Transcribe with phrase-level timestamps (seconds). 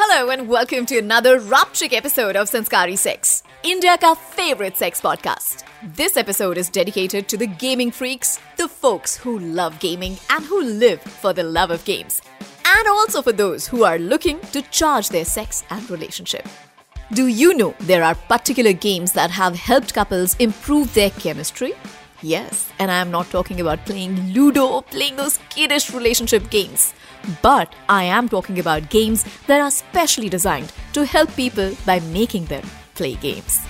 [0.00, 5.64] Hello and welcome to another Raptrick episode of Sanskari Sex, India favorite sex podcast.
[5.82, 10.62] This episode is dedicated to the gaming freaks, the folks who love gaming and who
[10.62, 12.22] live for the love of games,
[12.64, 16.46] and also for those who are looking to charge their sex and relationship.
[17.12, 21.72] Do you know there are particular games that have helped couples improve their chemistry?
[22.22, 26.92] Yes, and I am not talking about playing Ludo or playing those kiddish relationship games.
[27.42, 32.46] But I am talking about games that are specially designed to help people by making
[32.46, 32.64] them
[32.96, 33.60] play games.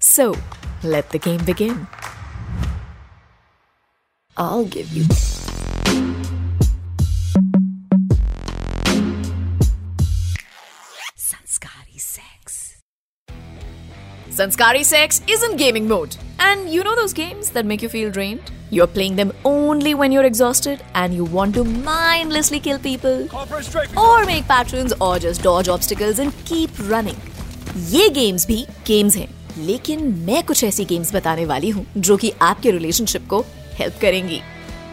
[0.00, 0.36] So,
[0.82, 1.86] let the game begin.
[4.36, 5.04] I'll give you.
[11.16, 12.82] Sanskari Sex.
[14.28, 16.16] Sanskari Sex is in gaming mode.
[16.42, 18.50] And you know those games that make you feel drained?
[18.70, 23.28] You're playing them only when you're exhausted and you want to mindlessly kill people,
[23.96, 27.20] or make patrons, or just dodge obstacles and keep running.
[27.90, 29.28] ये games भी games हैं
[29.66, 33.40] लेकिन मैं कुछ ऐसी games बताने वाली हूँ जो कि आपके रिलेशनशिप को
[33.78, 34.40] हेल्प करेंगी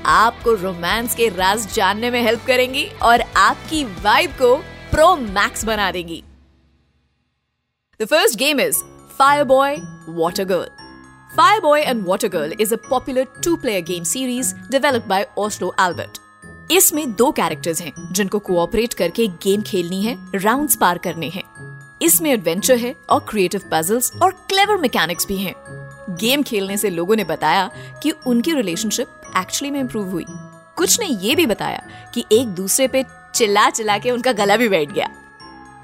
[0.05, 4.55] आपको रोमांस के राज जानने में हेल्प करेंगी और आपकी वाइब को
[4.91, 6.23] प्रो मैक्स बना देंगी
[7.99, 8.83] The first game is
[9.17, 9.71] Fireboy
[10.19, 10.88] Water Girl.
[11.29, 16.19] Fireboy and Water Girl is a popular two-player game series developed by Oslo Albert.
[16.71, 21.43] इसमें दो कैरेक्टर्स हैं, जिनको कोऑपरेट करके गेम खेलनी है राउंड्स पार करने हैं।
[22.01, 25.53] इसमें एडवेंचर है और क्रिएटिव पजल्स और क्लेवर मैकेनिक्स भी हैं।
[26.09, 27.69] गेम खेलने से लोगों ने बताया
[28.03, 30.25] कि उनकी रिलेशनशिप एक्चुअली में इम्प्रूव हुई।
[30.75, 33.05] कुछ ने ये भी बताया कि एक दूसरे पे
[33.35, 35.07] चिल्ला चिल्ला के उनका गला भी बैठ गया।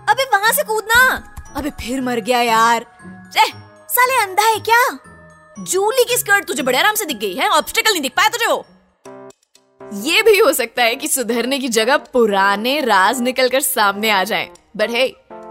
[0.10, 1.34] अबे वहाँ से कूदना!
[1.56, 2.86] अबे फिर मर गया यार।
[3.90, 5.00] साले अंधा है क्या?
[5.60, 8.46] जूली की स्कर्ट तुझे बड़े आराम से दिख गई है ऑब्स्टिकल नहीं दिख पाया तुझे
[8.46, 8.66] वो
[10.04, 14.24] ये भी हो सकता है कि सुधरने की जगह पुराने राज निकल कर सामने आ
[14.24, 15.06] जाएँ। बट हे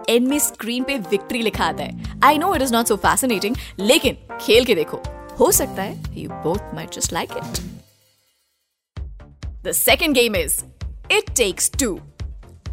[0.09, 3.57] एंड में स्क्रीन पे विक्ट्री लिखा आता है I know it is not so fascinating
[3.79, 5.03] लेकिन खेल के देखो
[5.41, 7.63] हो सकता है you both might just like it
[9.67, 10.55] The second game is,
[11.11, 11.93] It Takes Two.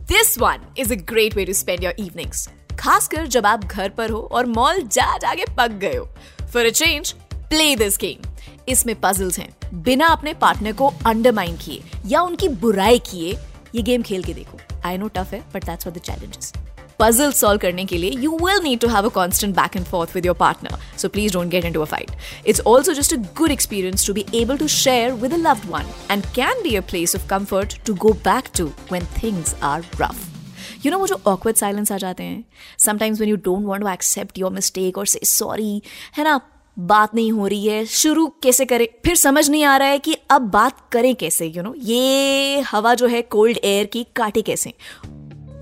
[0.08, 2.42] This one is a great way to spend your evenings.
[2.80, 6.06] खासकर जब आप घर पर हो और मॉल जा जाके पक गए हो
[6.54, 7.14] for a change
[7.52, 8.30] play this game
[8.70, 13.32] इसमें पजल्स हैं। बिना अपने पार्टनर को अंडरमाइन किए या उनकी बुराई किए,
[13.76, 16.54] ये गेम खेल के देखो। आई नो टफ है but that's for the challenges
[17.00, 20.16] puzzle solve करने के लिए you will need to have a constant back and forth
[20.16, 22.12] with your partner so please don't get into a fight
[22.48, 25.92] it's also just a good experience to be able to share with a loved one
[26.12, 30.86] and can be a place of comfort to go back to when things are rough
[30.86, 32.44] you know वो जो awkward silence आ जाते हैं?
[32.80, 35.82] Sometimes when you don't want to accept your mistake और से sorry
[36.18, 36.40] है ना?
[36.78, 38.88] बात नहीं हो रही है, शुरू कैसे करें?
[39.06, 41.82] फिर समझ नहीं आ रहा है कि अब बात करें कैसे यू you नो know?
[41.84, 44.74] ये हवा जो है कोल्ड एयर की काटे कैसे?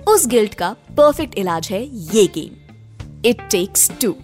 [0.08, 1.84] उस गिल्ट का परफेक्ट इलाज है
[2.16, 4.16] ये game it takes two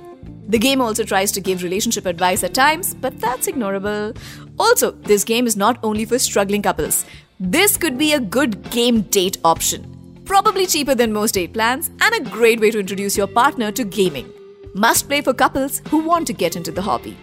[0.50, 4.14] the game also tries to give relationship advice at times but that's ignorable
[4.62, 7.06] also this game is not only for struggling couples
[7.42, 9.92] this could be a good game date option
[10.28, 13.84] probably cheaper than most date plan and a great way to introduce your partner to
[13.84, 14.45] gaming
[14.78, 17.16] Must play for couples who want to get into the hobby.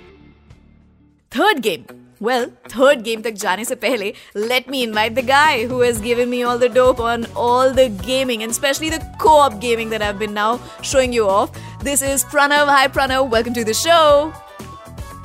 [1.30, 1.84] Third game.
[2.18, 6.30] Well, third game tak jaane se pehle, let me invite the guy who has given
[6.30, 10.18] me all the dope on all the gaming and especially the co-op gaming that I've
[10.18, 11.60] been now showing you off.
[11.82, 12.72] This is Pranav.
[12.76, 14.32] Hi Pranav, welcome to the show.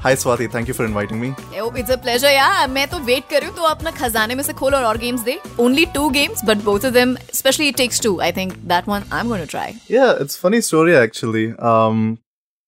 [0.04, 1.34] Hi Swati, thank you for inviting me.
[1.60, 2.66] Oh, it's a pleasure, yeah.
[2.68, 5.20] मैं तो wait कर रही हूँ तो अपना खजाने में से खोल और और games
[5.24, 5.38] they.
[5.64, 8.14] Only two games, but both of them, especially it takes two.
[8.28, 9.66] I think that one I'm going to try.
[9.88, 11.44] Yeah, it's funny story actually.
[11.72, 12.18] Um,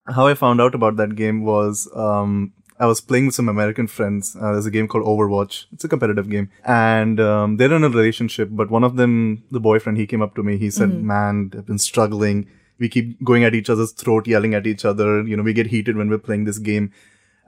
[0.06, 3.86] how I found out about that game was um, I was playing with some American
[3.86, 4.36] friends.
[4.40, 5.64] Uh, there's a game called Overwatch.
[5.72, 8.48] It's a competitive game, and um, they're in a relationship.
[8.52, 10.56] But one of them, the boyfriend, he came up to me.
[10.56, 12.46] He said, "Man, I've been struggling.
[12.78, 15.22] We keep going at each other's throat, yelling at each other.
[15.22, 16.90] You know, we get heated when we're playing this game.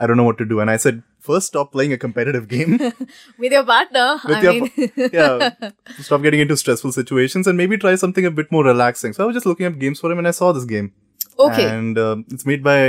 [0.01, 2.73] I don't know what to do." And I said, first, stop playing a competitive game.
[3.44, 5.51] With your partner, with I your mean, yeah
[6.07, 9.28] stop getting into stressful situations and maybe try something a bit more relaxing so i
[9.28, 10.91] was just looking up games for him and i saw this game
[11.47, 11.66] okay.
[11.76, 12.79] and um it's made by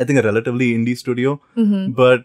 [0.00, 1.34] i think a relatively indie studio
[2.02, 2.24] but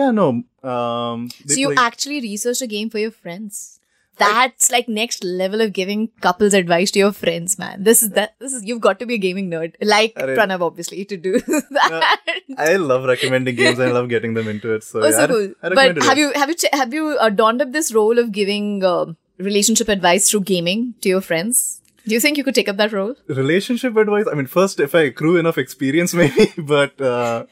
[0.00, 1.48] yeah no um Mm-hmm.
[1.48, 3.80] So you play- actually researched a game for your friends.
[4.24, 7.82] That's like next level of giving couples advice to your friends, man.
[7.88, 8.34] This is that.
[8.38, 10.36] This is you've got to be a gaming nerd, like Arre.
[10.36, 11.40] Pranav, obviously, to do
[11.78, 12.20] that.
[12.58, 15.26] i love recommending games and i love getting them into it so Oh, yeah, so
[15.28, 15.54] cool.
[15.62, 16.08] I recommend But it.
[16.08, 19.16] have you have you ch- have you uh, donned up this role of giving um
[19.38, 21.80] relationship advice through gaming to your friends?
[22.06, 23.14] Do you think you could take up that role?
[23.28, 27.44] relationship advice i mean first if i accrue enough experience maybe but uh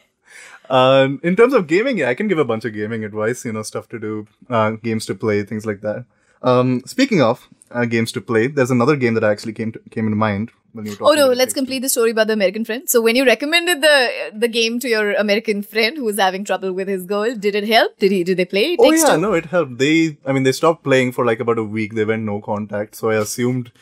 [0.69, 3.53] um, in terms of gaming yeah i can give a bunch of gaming advice you
[3.53, 6.05] know stuff to do uh, games to play things like that
[6.43, 10.07] Um, speaking of uh, games to play, there's another game that actually came to, came
[10.07, 11.59] in mind when you were Oh no, let's It Takes Two.
[11.61, 12.89] complete the story about the American friend.
[12.89, 16.73] So when you recommended the the game to your American friend who was having trouble
[16.73, 17.99] with his girl, did it help?
[17.99, 18.73] Did he did they play?
[18.73, 19.79] It Oh yeah, no, it helped.
[19.79, 21.95] They, I mean, they stopped playing for like about a week.
[21.95, 22.95] They went no contact.
[22.95, 23.73] So I assumed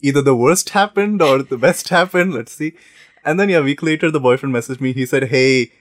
[0.00, 2.34] either the worst happened or the best happened.
[2.34, 2.74] Let's see.
[3.24, 4.92] And then yeah, a week later, the boyfriend messaged me.
[4.92, 5.72] He said, "Hey,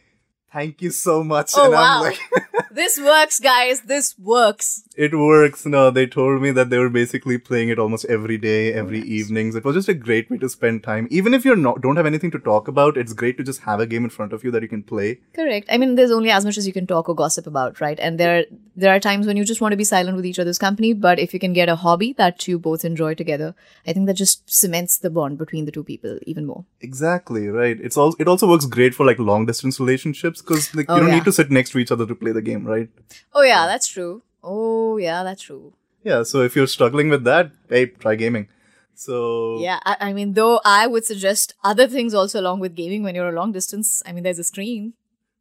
[0.52, 1.98] thank you so much." Oh and wow.
[1.98, 2.20] I'm like,
[2.72, 3.82] this works, guys.
[3.82, 4.84] This works.
[4.98, 5.66] It works.
[5.66, 9.00] No, they told me that they were basically playing it almost every day, oh, every
[9.02, 9.56] evenings.
[9.56, 11.08] It was just a great way to spend time.
[11.12, 13.80] Even if you're not don't have anything to talk about, it's great to just have
[13.80, 15.20] a game in front of you that you can play.
[15.34, 15.68] Correct.
[15.72, 18.00] I mean, there's only as much as you can talk or gossip about, right?
[18.00, 18.46] And there,
[18.76, 20.94] there are times when you just want to be silent with each other's company.
[20.94, 23.54] But if you can get a hobby that you both enjoy together,
[23.86, 26.66] I think that just cements the bond between the two people even more.
[26.82, 27.78] Exactly right.
[27.80, 31.02] It's also it also works great for like long distance relationships because like Oh, you
[31.02, 31.16] don't yeah.
[31.16, 32.90] need to sit next to each other to play the game, right?
[33.34, 34.22] Oh yeah, that's true.
[34.50, 35.74] Oh yeah, that's true.
[36.04, 36.24] Yeah.
[36.24, 38.48] So if you're struggling with that, hey, try gaming.
[38.96, 43.04] So Yeah, I, I mean, though I would suggest other things also along with gaming
[43.04, 44.02] when you're a long distance.
[44.06, 44.94] I mean, there's a screen.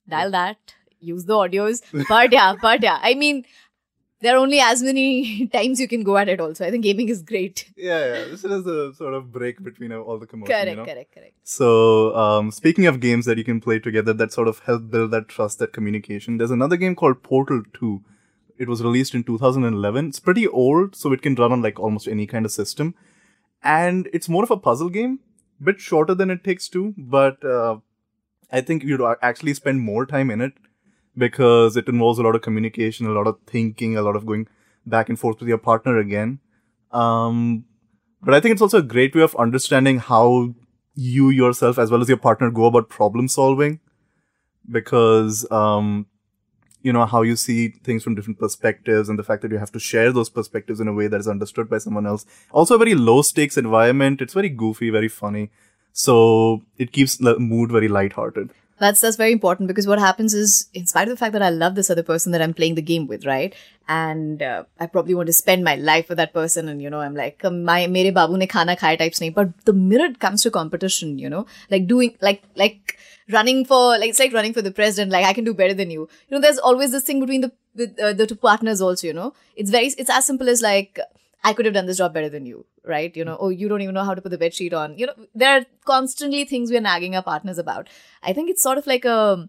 [0.09, 0.75] Dial that.
[1.01, 1.83] Use the audios.
[2.09, 2.99] But yeah, but yeah.
[3.01, 3.45] I mean,
[4.21, 6.41] there are only as many times you can go at it.
[6.41, 7.71] Also, I think gaming is great.
[7.77, 8.25] yeah, yeah.
[8.25, 10.53] This is a sort of break between all the commotion.
[10.53, 10.85] Correct, you know?
[10.85, 11.35] correct, correct.
[11.45, 15.11] So, um, speaking of games that you can play together that sort of help build
[15.13, 18.03] that trust, that communication, there's another game called Portal 2.
[18.59, 20.09] It was released in 2011.
[20.09, 22.95] It's pretty old, so it can run on like almost any kind of system.
[23.63, 25.21] And it's more of a puzzle game,
[25.63, 27.79] bit shorter than it takes two, but uh,
[28.51, 30.53] I think you'd actually spend more time in it
[31.17, 34.47] because it involves a lot of communication, a lot of thinking, a lot of going
[34.85, 36.39] back and forth with your partner again.
[36.93, 37.65] Um,
[38.23, 40.55] but I think it's also a great way of understanding how
[40.95, 43.81] you yourself as well as your partner go about problem solving
[44.71, 46.07] because um
[46.87, 49.73] you know how you see things from different perspectives and the fact that you have
[49.77, 52.27] to share those perspectives in a way that is understood by someone else
[52.61, 55.51] also a very low stakes environment it's very goofy very funny
[56.05, 60.69] so it keeps the mood very lighthearted That's that's very important because what happens is,
[60.79, 62.83] in spite of the fact that I love this other person that I'm playing the
[62.83, 63.55] game with, right?
[63.89, 67.01] And uh, I probably want to spend my life with that person, and you know,
[67.01, 69.33] I'm like, um, my mere babu ne khana khaya types nahi.
[69.39, 72.99] But the minute comes to competition, you know, like doing like like
[73.31, 75.13] running for like it's like running for the president.
[75.13, 76.09] Like I can do better than you.
[76.29, 79.07] You know, there's always this thing between the with, uh, the two partners also.
[79.07, 80.99] You know, it's very it's as simple as like.
[81.45, 83.17] I could have done this job better than you, right?
[83.17, 84.99] You know, oh, you don't even know how to put the bed sheet on.
[84.99, 87.89] You know, there are constantly things we're nagging our partners about.
[88.21, 89.49] I think it's sort of like a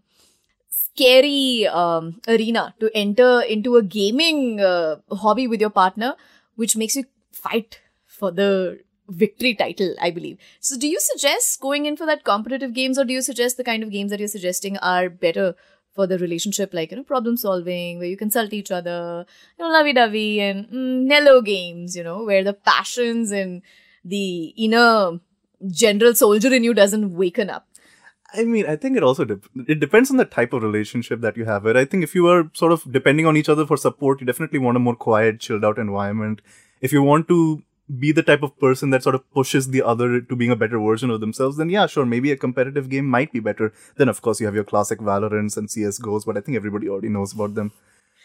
[0.70, 6.16] scary um, arena to enter into a gaming uh, hobby with your partner,
[6.56, 8.80] which makes you fight for the
[9.10, 10.38] victory title, I believe.
[10.60, 13.64] So, do you suggest going in for that competitive games, or do you suggest the
[13.64, 15.56] kind of games that you're suggesting are better
[15.94, 19.26] for the relationship, like you know, problem solving, where you consult each other,
[19.58, 23.62] you know, lovey-dovey, and mm, games, you know, where the passions and
[24.06, 25.20] the inner
[25.72, 27.68] general soldier in you doesn't waken up.
[28.34, 31.38] I mean, I think it also dep it depends on the type of relationship that
[31.38, 31.64] you have.
[31.64, 31.78] Right?
[31.78, 34.60] I think if you are sort of depending on each other for support, you definitely
[34.60, 36.42] want a more quiet, chilled out environment.
[36.82, 37.64] If you want to
[38.00, 40.80] be the type of person that sort of pushes the other to being a better
[40.80, 43.74] version of themselves, then yeah, sure, maybe a competitive game might be better.
[43.96, 47.10] Then of course you have your classic Valorants and CS:GOs, but I think everybody already
[47.10, 47.72] knows about them.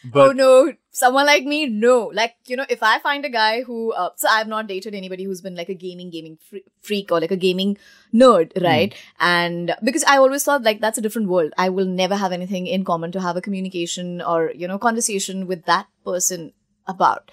[0.05, 2.11] But oh no, someone like me, no.
[2.13, 5.23] Like, you know, if I find a guy who, uh, so I've not dated anybody
[5.23, 6.39] who's been like a gaming, gaming
[6.81, 7.79] freak or like a gaming
[8.13, 8.93] nerd, right?
[9.21, 11.53] And because I always thought like that's a different world.
[11.57, 15.47] I will never have anything in common to have a communication or, you know, conversation
[15.47, 16.53] with that person
[16.87, 17.31] about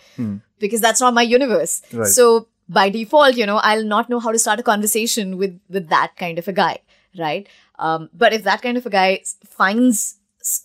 [0.60, 1.82] because that's not my universe.
[1.92, 2.08] Right.
[2.08, 5.90] So by default, you know, I'll not know how to start a conversation with, with
[5.90, 6.80] that kind of a guy,
[7.18, 7.48] right?
[7.80, 10.16] Um, but if that kind of a guy finds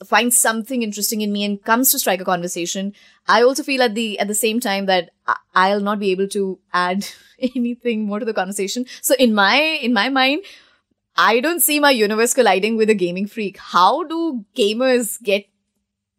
[0.07, 2.93] finds something interesting in me and comes to strike a conversation,
[3.26, 5.11] I also feel at the at the same time that
[5.55, 7.07] I'll not be able to add
[7.38, 8.87] anything more to the conversation.
[9.03, 10.45] So in my in my mind,
[11.17, 13.59] I don't see my universe colliding with a gaming freak.
[13.59, 15.47] How do gamers get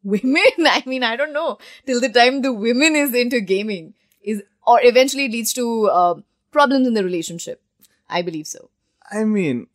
[0.05, 0.43] women?
[0.59, 1.57] I mean, I don't know.
[1.85, 3.93] Till the time the women is into gaming
[4.23, 6.15] is or eventually leads to uh,
[6.51, 7.61] problems in the relationship.
[8.09, 8.69] I believe so.
[9.11, 9.67] I mean,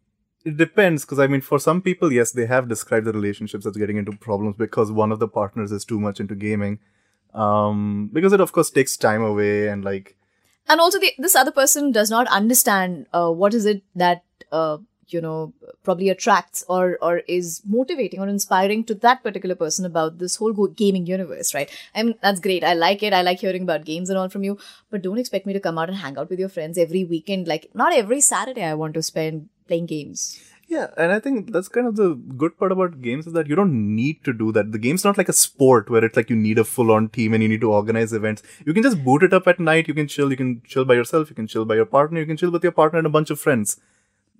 [0.45, 3.77] it depends because I mean, for some people, yes, they have described the relationships as
[3.77, 6.79] getting into problems because one of the partners is too much into gaming.
[7.35, 10.17] Um, because it of course takes time away and like
[10.69, 14.79] and also the, this other person does not understand uh, what is it that uh,
[15.13, 15.53] you know
[15.83, 20.53] probably attracts or or is motivating or inspiring to that particular person about this whole
[20.83, 24.11] gaming universe right i mean that's great i like it i like hearing about games
[24.11, 24.59] and all from you
[24.91, 27.49] but don't expect me to come out and hang out with your friends every weekend
[27.49, 30.41] like not every saturday i want to spend playing games
[30.71, 33.57] Yeah, and I think that's kind of the good part about games is that you
[33.57, 34.71] don't need to do that.
[34.71, 37.43] The game's not like a sport where it's like you need a full-on team and
[37.43, 38.45] you need to organize events.
[38.65, 39.89] You can just boot it up at night.
[39.89, 40.31] You can chill.
[40.31, 41.29] You can chill by yourself.
[41.29, 42.21] You can chill by your partner.
[42.21, 43.81] You can chill with your partner and a bunch of friends.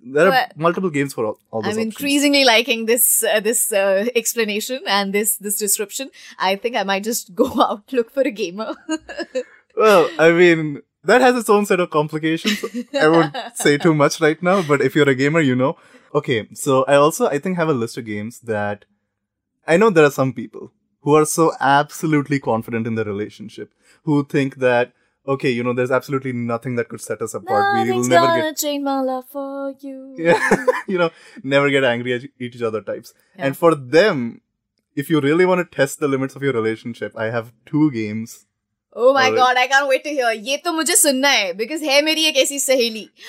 [0.03, 1.95] There are multiple games for all, all those I'm options.
[1.95, 6.09] increasingly liking this uh, this uh, explanation and this this description.
[6.39, 8.75] I think I might just go out look for a gamer.
[9.75, 12.63] Well, I mean, that has its own set of complications.
[12.93, 15.77] I won't say too much right now, but if you're a gamer, you know.
[16.13, 18.83] Okay, so I also, I think, have a list of games that
[19.65, 24.25] I know there are some people who are so absolutely confident in their relationship, who
[24.25, 24.91] think that,
[25.34, 27.64] okay, you know, there's absolutely nothing that could set us apart.
[27.74, 30.14] we will Nothing's never gonna get, change my love for you.
[30.18, 31.10] yeah, you know,
[31.42, 33.12] never get angry at each other types.
[33.36, 33.46] Yeah.
[33.46, 34.40] And for them,
[34.94, 38.36] if you really want to test the limits of your relationship, I have two games
[38.98, 39.36] Oh my Alright.
[39.36, 40.28] god, I can't wait to hear.
[40.50, 43.08] ये तो मुझे सुनना है because है मेरी एक ऐसी सहेली.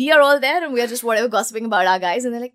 [0.00, 2.42] We are all there and we are just whatever gossiping about our guys and they're
[2.42, 2.52] like,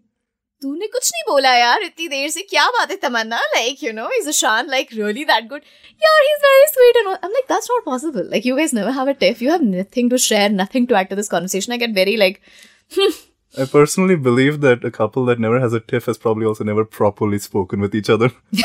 [0.63, 4.05] तूने कुछ नहीं बोला यार इतनी देर से क्या बात है तमन्ना like you know
[4.19, 5.65] is Ashan like really that good
[6.03, 7.17] yeah he's very sweet and all.
[7.23, 10.09] I'm like that's not possible like you guys never have a tiff you have nothing
[10.13, 12.41] to share nothing to add to this conversation I get very like
[13.63, 16.85] I personally believe that a couple that never has a tiff has probably also never
[16.99, 18.29] properly spoken with each other.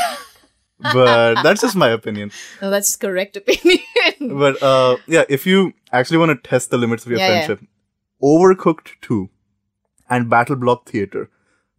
[0.93, 2.31] but that's just my opinion.
[2.61, 3.79] no that's correct opinion
[4.43, 7.45] But uh, yeah, if you actually want to test the limits of your Yeah, yeah.
[7.45, 7.67] friendship,
[8.23, 9.19] Overcooked 2
[10.09, 11.29] and Battle Block Theater,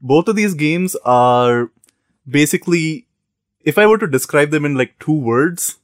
[0.06, 1.72] both of these games are
[2.30, 3.08] basically,
[3.62, 5.80] if I were to describe them in like two words,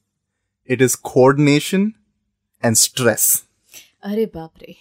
[0.64, 1.94] it is coordination
[2.62, 3.44] and stress.
[4.02, 4.76] Are baapre.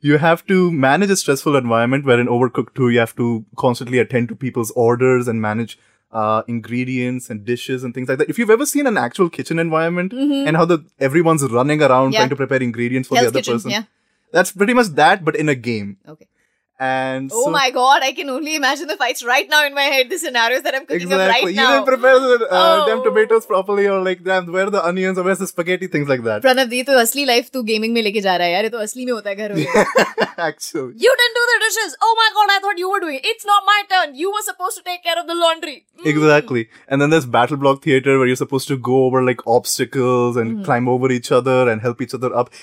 [0.00, 3.98] You have to manage a stressful environment where in Overcooked 2 you have to constantly
[3.98, 5.78] attend to people's orders and manage
[6.12, 8.28] uh, ingredients and dishes and things like that.
[8.28, 10.46] If you've ever seen an actual kitchen environment mm-hmm.
[10.46, 12.20] and how the everyone's running around yeah.
[12.20, 13.84] trying to prepare ingredients for Hell's the other kitchen, person, yeah.
[14.32, 15.96] that's pretty much that, but in a game.
[16.06, 16.26] Okay.
[16.81, 19.85] And oh so, my god I can only imagine the fights right now in my
[19.93, 22.59] head the scenarios that I'm cooking up exactly, right you now didn't prepare the uh,
[22.65, 22.83] Oh.
[22.89, 26.07] damn tomatoes properly, or like damn where are the onions or where's the spaghetti, things
[26.11, 26.43] like that.
[26.43, 28.83] Pranav ये तो असली life तू gaming में लेके जा रहा है यार ये तो
[28.85, 29.65] असली में होता है घरों में
[30.47, 30.93] actually.
[31.05, 31.97] You didn't do the dishes.
[32.07, 33.25] Oh my god, I thought you were doing it.
[33.33, 34.15] It's not my turn.
[34.23, 35.75] You were supposed to take care of the laundry.
[35.99, 36.09] Mm.
[36.13, 36.67] Exactly.
[36.87, 40.63] And then there's battle block theater where you're supposed to go over like obstacles and
[40.63, 42.53] climb over each other and help each other up.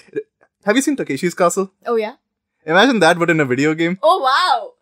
[0.67, 1.73] Have you seen Takeshi's Castle?
[1.85, 2.15] Oh yeah.
[2.66, 4.00] Imagine that, but in a video game.
[4.04, 4.74] Oh wow.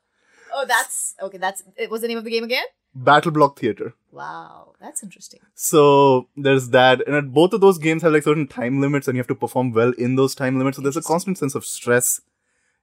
[0.53, 1.37] Oh, that's okay.
[1.37, 2.65] That's it was the name of the game again.
[2.95, 3.93] Battle block theater.
[4.11, 5.39] Wow, that's interesting.
[5.53, 9.15] So there's that, and at both of those games have like certain time limits, and
[9.15, 10.77] you have to perform well in those time limits.
[10.77, 12.21] So there's a constant sense of stress.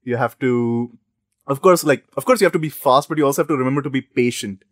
[0.04, 0.96] You have to,
[1.46, 3.56] of course, like of course you have to be fast, but you also have to
[3.56, 4.62] remember to be patient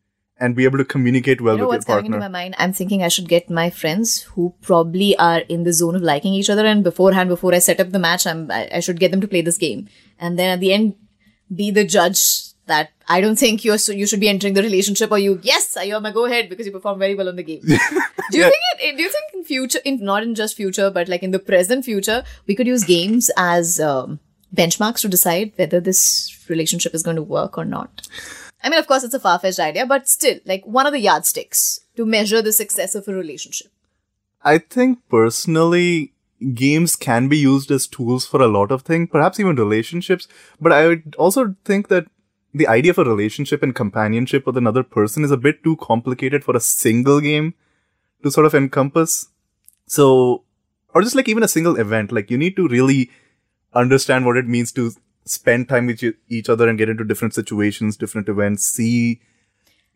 [0.42, 2.54] and be able to communicate well You know with what's your coming to my mind?
[2.58, 6.34] I'm thinking I should get my friends who probably are in the zone of liking
[6.34, 9.10] each other, and beforehand, before I set up the match, I'm I, I should get
[9.16, 9.86] them to play this game,
[10.18, 10.94] and then at the end,
[11.62, 12.24] be the judge
[12.72, 15.76] that I don't think you're so you should be entering the relationship, or you yes,
[15.84, 17.62] you're my go ahead because you perform very well on the game.
[17.66, 18.50] do you Yeah.
[18.50, 18.96] think it?
[18.98, 21.84] Do you think in future, in not in just future, but like in the present
[21.84, 24.20] future, we could use games as um,
[24.62, 26.00] benchmarks to decide whether this
[26.48, 28.06] relationship is going to work or not?
[28.62, 31.00] I mean, of course, it's a far fetched idea, but still, like one of the
[31.00, 33.72] yardsticks to measure the success of a relationship.
[34.42, 36.12] I think personally,
[36.54, 40.28] games can be used as tools for a lot of things, perhaps even relationships.
[40.60, 42.06] But I would also think that
[42.54, 46.44] the idea of a relationship and companionship with another person is a bit too complicated
[46.44, 47.54] for a single game
[48.22, 49.28] to sort of encompass.
[49.86, 50.44] So,
[50.94, 53.10] or just like even a single event, like you need to really
[53.74, 54.92] understand what it means to
[55.24, 59.20] spend time with each- each other and get into different situations, different events, see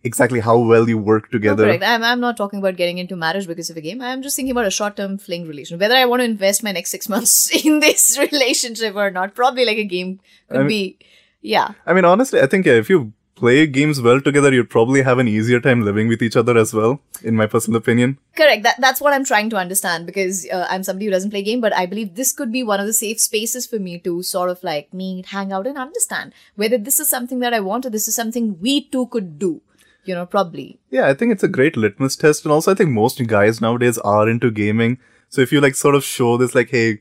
[0.05, 1.65] exactly how well you work No, together.
[1.65, 1.83] correct.
[1.83, 4.01] I'm, I'm not talking about getting into marriage because of a game.
[4.01, 5.81] I'm just thinking about a short term fling relationship.
[5.81, 9.65] Whether I want to invest my next six months in this relationship or not, probably
[9.65, 10.99] like a game could I mean- be.
[11.43, 11.73] Yeah.
[11.87, 15.29] I mean, honestly, I think if you play games well together, you'd probably have an
[15.29, 18.19] easier time living with each other as well, in my personal opinion.
[18.35, 18.63] Correct.
[18.65, 21.61] That, that's what I'm trying to understand because uh, I'm somebody who doesn't play game,
[21.61, 24.51] but I believe this could be one of the safe spaces for me to sort
[24.51, 27.91] of like meet, hang out, and understand whether this is something that I want or
[27.91, 29.61] this is something we two could do.
[30.05, 30.79] You know, probably.
[30.89, 32.45] Yeah, I think it's a great litmus test.
[32.45, 34.99] And also, I think most guys nowadays are into gaming.
[35.29, 37.01] So if you like sort of show this, like, hey,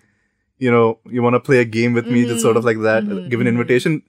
[0.58, 3.04] you know, you want to play a game with me, just sort of like that,
[3.04, 4.02] uh, give an invitation,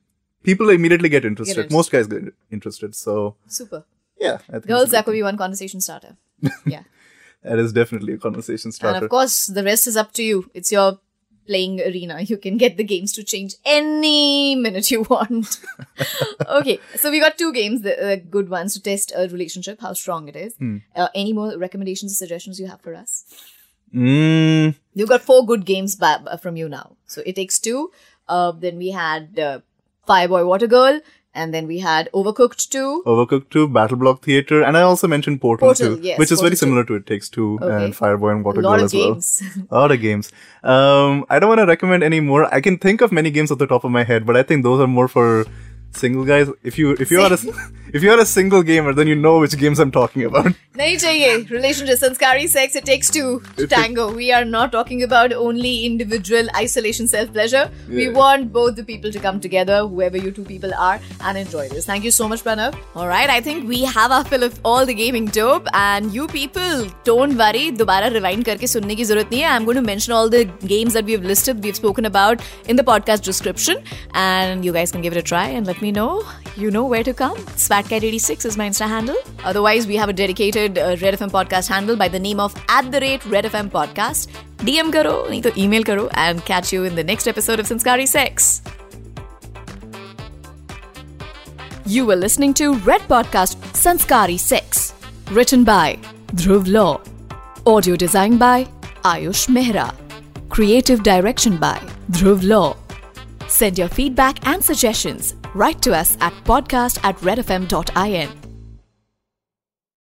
[0.47, 1.59] people immediately get interested.
[1.59, 1.77] interested.
[1.77, 2.95] Most guys get interested.
[2.95, 3.85] So Super.
[4.27, 6.17] yeah, I think Girls, that could be one conversation starter.
[6.75, 6.85] Yeah.
[7.43, 8.97] that is definitely a conversation starter.
[8.97, 10.51] And of course, the rest is up to you.
[10.55, 10.89] It's your
[11.51, 12.17] playing arena.
[12.31, 15.61] You can get the games to change any minute you want.
[16.61, 19.93] okay, so we got two games, the uh, good ones to test a relationship, how
[20.05, 20.55] strong it is.
[20.95, 23.25] Uh, any more recommendations or suggestions you have for us?
[23.95, 26.97] Mm, You've got four good games ba- from you now.
[27.07, 27.91] So it takes two.
[28.29, 29.61] Uh, then we had uh,
[30.09, 31.01] Fireboy Water Girl
[31.41, 32.83] And then we had Overcooked 2.
[33.15, 36.39] Overcooked 2, Battle Block Theater, and I also mentioned Portal, Portal, 2, yes, which is
[36.39, 36.61] Portal very 2.
[36.61, 37.73] similar to It Takes Two Okay.
[37.81, 39.11] and Fireboy and Water Girl as well.
[39.11, 39.29] games.
[39.71, 40.31] A lot of games.
[40.77, 42.41] Um, I don't want to recommend any more.
[42.61, 44.65] I can think of many games off the top of my head, but I think
[44.71, 45.29] those are more for
[45.97, 47.39] single guys if you if you are a
[47.97, 50.49] if you are a single gamer then you know which games i'm talking about.
[50.79, 53.29] nahi chahiye relation to sanskari sex it takes two.
[53.59, 54.05] To tango.
[54.17, 57.95] We are not talking about only individual isolation self pleasure yeah.
[58.01, 61.65] we want both the people to come together whoever you two people are and enjoy
[61.71, 61.87] this.
[61.93, 62.77] Thank you so much pranav.
[62.95, 66.27] All right i think we have our fill of all the gaming dope and you
[66.35, 67.65] people don't worry.
[67.85, 71.11] Dobara rewind karke sunne ki zarurat nahi i'm going to mention all the games that
[71.13, 73.83] we've listed we've spoken about in the podcast description
[74.27, 76.27] and you guys can give it a try and let me me know,
[76.57, 77.37] you know where to come.
[77.65, 79.19] SwatCat86 is my Insta handle.
[79.45, 82.91] Otherwise, we have a dedicated uh, Red FM podcast handle by the name of at
[82.95, 84.33] the rate Red FM podcast.
[84.71, 88.09] DM karo, nahi to email karo, and catch you in the next episode of Sanskari
[88.15, 88.63] Sex.
[91.95, 94.93] You were listening to Red Podcast Sanskari Sex,
[95.41, 95.85] written by
[96.43, 97.01] Dhruv Lau,
[97.75, 98.57] audio design by
[99.15, 99.89] Aayush Mehra,
[100.59, 101.79] creative direction by
[102.19, 102.77] Dhruv Lau.
[103.47, 108.46] Send your feedback and suggestions right to us at podcast at redfm.in.